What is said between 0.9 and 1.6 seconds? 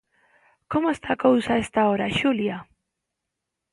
está a cousa